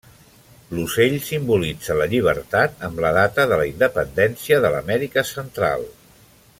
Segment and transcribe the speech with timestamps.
[0.77, 5.87] L'ocell simbolitza la llibertat amb la data de la independència de l'Amèrica Central.